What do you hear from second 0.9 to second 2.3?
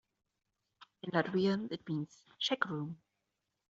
In Latvian, it means